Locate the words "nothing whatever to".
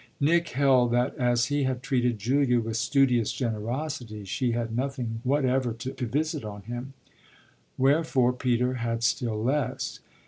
4.75-5.93